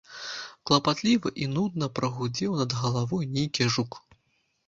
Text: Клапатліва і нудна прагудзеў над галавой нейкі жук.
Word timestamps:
Клапатліва 0.67 1.31
і 1.43 1.49
нудна 1.57 1.89
прагудзеў 1.99 2.55
над 2.61 2.71
галавой 2.81 3.27
нейкі 3.35 3.67
жук. 3.77 3.91